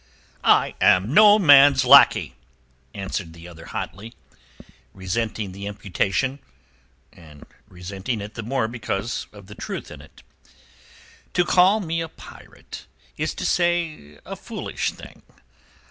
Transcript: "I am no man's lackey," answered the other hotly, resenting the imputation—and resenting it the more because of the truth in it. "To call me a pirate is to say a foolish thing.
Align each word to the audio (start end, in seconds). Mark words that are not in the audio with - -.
"I 0.43 0.73
am 0.81 1.13
no 1.13 1.37
man's 1.37 1.85
lackey," 1.85 2.33
answered 2.91 3.33
the 3.33 3.47
other 3.47 3.65
hotly, 3.67 4.15
resenting 4.95 5.51
the 5.51 5.67
imputation—and 5.67 7.45
resenting 7.67 8.19
it 8.19 8.33
the 8.33 8.41
more 8.41 8.67
because 8.67 9.27
of 9.31 9.45
the 9.45 9.53
truth 9.53 9.91
in 9.91 10.01
it. 10.01 10.23
"To 11.35 11.45
call 11.45 11.81
me 11.81 12.01
a 12.01 12.09
pirate 12.09 12.87
is 13.15 13.35
to 13.35 13.45
say 13.45 14.17
a 14.25 14.35
foolish 14.35 14.89
thing. 14.89 15.21